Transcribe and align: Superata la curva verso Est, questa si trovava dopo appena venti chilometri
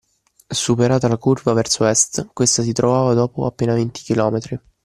Superata 0.63 1.07
la 1.07 1.17
curva 1.17 1.53
verso 1.53 1.85
Est, 1.85 2.29
questa 2.33 2.63
si 2.63 2.71
trovava 2.73 3.13
dopo 3.13 3.45
appena 3.45 3.75
venti 3.75 4.01
chilometri 4.01 4.59